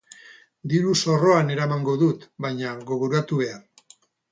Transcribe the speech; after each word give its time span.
Diru-zorroan 0.71 1.51
eramango 1.57 1.95
dut 2.05 2.27
baina 2.47 2.73
gogoratu 2.91 3.41
behar. 3.45 3.63